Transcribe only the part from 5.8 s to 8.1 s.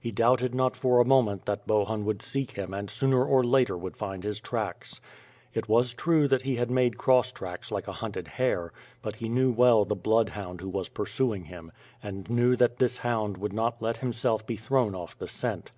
true that he had made cross tracks like a